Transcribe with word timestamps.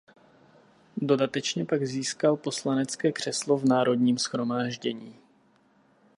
Dodatečně 0.97 1.65
pak 1.65 1.85
získal 1.85 2.37
poslanecké 2.37 3.11
křeslo 3.11 3.57
v 3.57 3.65
Národním 3.65 4.17
shromáždění. 4.17 5.19